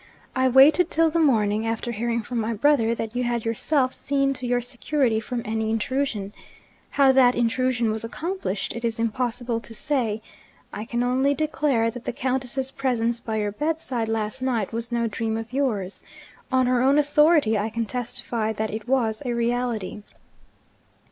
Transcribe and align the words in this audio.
I 0.35 0.47
waited 0.47 0.89
till 0.89 1.11
the 1.11 1.19
morning, 1.19 1.67
after 1.67 1.91
hearing 1.91 2.23
from 2.23 2.39
my 2.39 2.55
brother 2.55 2.95
that 2.95 3.15
you 3.15 3.23
had 3.23 3.45
yourself 3.45 3.93
seen 3.93 4.33
to 4.33 4.47
your 4.47 4.59
security 4.59 5.19
from 5.19 5.43
any 5.45 5.69
intrusion. 5.69 6.33
How 6.89 7.11
that 7.11 7.35
intrusion 7.35 7.91
was 7.91 8.03
accomplished 8.03 8.73
it 8.75 8.83
is 8.83 8.97
impossible 8.97 9.59
to 9.59 9.75
say. 9.75 10.23
I 10.73 10.85
can 10.85 11.03
only 11.03 11.35
declare 11.35 11.91
that 11.91 12.05
the 12.05 12.13
Countess's 12.13 12.71
presence 12.71 13.19
by 13.19 13.35
your 13.35 13.51
bedside 13.51 14.09
last 14.09 14.41
night 14.41 14.73
was 14.73 14.91
no 14.91 15.05
dream 15.05 15.37
of 15.37 15.53
yours. 15.53 16.01
On 16.51 16.65
her 16.65 16.81
own 16.81 16.97
authority 16.97 17.55
I 17.55 17.69
can 17.69 17.85
testify 17.85 18.51
that 18.53 18.71
it 18.71 18.87
was 18.87 19.21
a 19.23 19.33
reality.' 19.35 20.01